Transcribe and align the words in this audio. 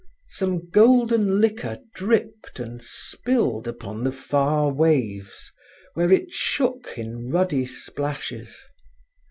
Some 0.29 0.67
golden 0.71 1.39
liquor 1.39 1.77
dripped 1.93 2.59
and 2.59 2.81
spilled 2.81 3.67
upon 3.67 4.03
the 4.03 4.11
far 4.11 4.71
waves, 4.73 5.53
where 5.93 6.11
it 6.11 6.31
shook 6.31 6.97
in 6.97 7.29
ruddy 7.29 7.67
splashes. 7.67 8.57